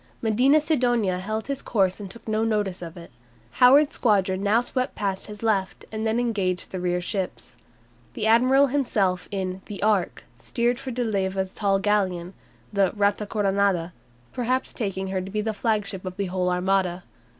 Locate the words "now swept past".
4.41-5.27